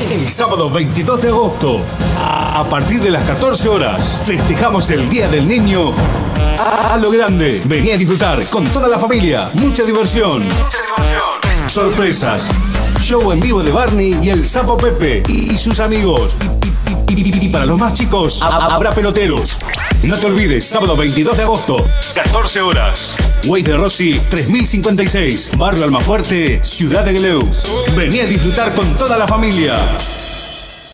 El 0.00 0.28
sábado 0.28 0.70
22 0.70 1.22
de 1.22 1.28
agosto, 1.28 1.80
a 2.18 2.64
partir 2.68 3.00
de 3.00 3.10
las 3.10 3.24
14 3.24 3.68
horas, 3.68 4.20
festejamos 4.24 4.90
el 4.90 5.08
Día 5.08 5.28
del 5.28 5.46
Niño 5.46 5.92
a 6.58 6.96
lo 6.98 7.10
grande. 7.10 7.60
Vení 7.66 7.90
a 7.90 7.96
disfrutar 7.96 8.44
con 8.48 8.64
toda 8.66 8.88
la 8.88 8.98
familia. 8.98 9.48
Mucha 9.54 9.82
diversión. 9.84 10.42
Sorpresas. 11.68 12.48
Show 13.00 13.32
en 13.32 13.40
vivo 13.40 13.62
de 13.62 13.70
Barney 13.72 14.18
y 14.22 14.30
el 14.30 14.46
Sapo 14.46 14.76
Pepe 14.76 15.22
y 15.28 15.56
sus 15.56 15.80
amigos. 15.80 16.32
Y, 17.08 17.48
para 17.48 17.66
los 17.66 17.78
más 17.78 17.94
chicos, 17.94 18.40
ha- 18.42 18.74
habrá 18.74 18.92
peloteros. 18.92 19.56
No 20.02 20.16
te 20.16 20.26
olvides, 20.26 20.64
sábado 20.64 20.96
22 20.96 21.36
de 21.36 21.42
agosto, 21.42 21.90
14 22.14 22.60
horas. 22.60 23.16
Way 23.46 23.62
de 23.62 23.76
Rossi, 23.76 24.20
3056, 24.30 25.50
Barrio 25.58 25.84
Almafuerte, 25.84 26.60
Ciudad 26.62 27.04
de 27.04 27.14
Gleu. 27.14 27.48
Vení 27.96 28.20
a 28.20 28.26
disfrutar 28.26 28.74
con 28.74 28.96
toda 28.96 29.16
la 29.18 29.26
familia. 29.26 29.76